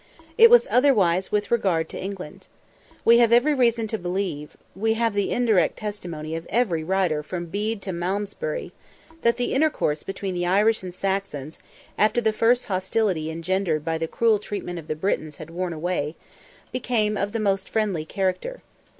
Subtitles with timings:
[0.35, 2.47] It was otherwise with regard to England.
[3.05, 7.83] We have every reason to believe—we have the indirect testimony of every writer from Bede
[7.83, 11.59] to Malmsbury—that the intercourse between the Irish and Saxons,
[11.99, 16.15] after the first hostility engendered by the cruel treatment of the Britons had worn away,
[16.71, 18.63] became of the most friendly character.